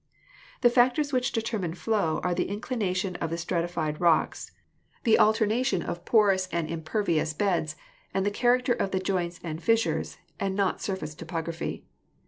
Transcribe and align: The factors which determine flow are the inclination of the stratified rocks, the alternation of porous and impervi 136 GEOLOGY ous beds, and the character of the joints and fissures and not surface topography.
The 0.61 0.69
factors 0.71 1.13
which 1.13 1.31
determine 1.31 1.75
flow 1.75 2.21
are 2.23 2.33
the 2.33 2.47
inclination 2.49 3.17
of 3.17 3.29
the 3.29 3.37
stratified 3.37 4.01
rocks, 4.01 4.51
the 5.03 5.19
alternation 5.19 5.83
of 5.83 6.05
porous 6.05 6.47
and 6.51 6.67
impervi 6.67 7.17
136 7.17 7.17
GEOLOGY 7.17 7.19
ous 7.21 7.33
beds, 7.33 7.75
and 8.11 8.25
the 8.25 8.31
character 8.31 8.73
of 8.73 8.89
the 8.89 8.99
joints 8.99 9.39
and 9.43 9.61
fissures 9.61 10.17
and 10.39 10.55
not 10.55 10.81
surface 10.81 11.13
topography. 11.13 11.85